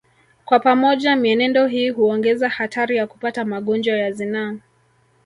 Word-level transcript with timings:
Kwa 0.45 0.59
pamoja 0.59 1.15
mienendo 1.15 1.67
hii 1.67 1.89
huongeza 1.89 2.49
hatari 2.49 2.97
ya 2.97 3.07
kupata 3.07 3.45
magonjwa 3.45 3.95
ya 3.97 4.11
zinaa 4.11 4.55